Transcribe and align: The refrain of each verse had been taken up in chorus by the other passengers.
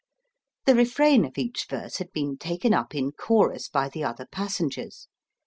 The 0.65 0.73
refrain 0.73 1.25
of 1.25 1.37
each 1.37 1.67
verse 1.69 1.97
had 1.97 2.11
been 2.11 2.35
taken 2.35 2.73
up 2.73 2.95
in 2.95 3.11
chorus 3.11 3.69
by 3.69 3.87
the 3.87 4.03
other 4.03 4.25
passengers. 4.25 5.07